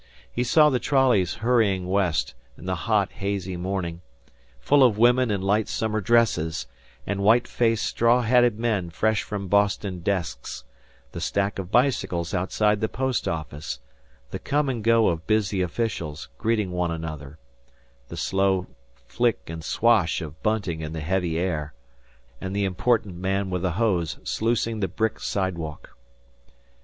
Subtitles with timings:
[0.31, 4.01] He saw the trolleys hurrying west, in the hot, hazy morning,
[4.59, 6.65] full of women in light summer dresses,
[7.05, 10.63] and white faced straw hatted men fresh from Boston desks;
[11.11, 13.79] the stack of bicycles outside the post office;
[14.31, 17.37] the come and go of busy officials, greeting one another;
[18.07, 18.65] the slow
[19.05, 21.75] flick and swash of bunting in the heavy air;
[22.41, 25.95] and the important man with a hose sluicing the brick sidewalk.